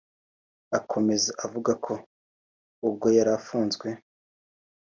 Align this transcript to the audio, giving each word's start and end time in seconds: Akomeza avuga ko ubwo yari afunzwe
Akomeza 0.77 1.29
avuga 1.45 1.71
ko 1.85 1.93
ubwo 2.87 3.07
yari 3.17 3.31
afunzwe 3.39 3.87